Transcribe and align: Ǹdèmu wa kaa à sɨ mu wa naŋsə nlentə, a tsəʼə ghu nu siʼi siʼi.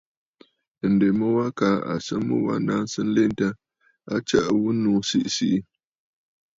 Ǹdèmu 0.91 1.25
wa 1.37 1.47
kaa 1.59 1.77
à 1.91 1.93
sɨ 2.05 2.15
mu 2.27 2.35
wa 2.45 2.55
naŋsə 2.67 3.01
nlentə, 3.05 3.47
a 4.13 4.15
tsəʼə 4.27 4.49
ghu 4.61 4.69
nu 4.81 4.91
siʼi 5.09 5.29
siʼi. 5.37 5.59